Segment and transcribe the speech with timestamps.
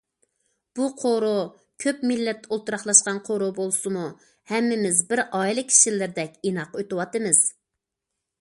[0.77, 1.33] بۇ قورۇ
[1.83, 4.07] كۆپ مىللەت ئولتۇراقلاشقان قورۇ بولسىمۇ،
[4.55, 7.45] ھەممىمىز بىر ئائىلە كىشىلىرىدەك ئىناق ئۆتۈۋاتىمىز.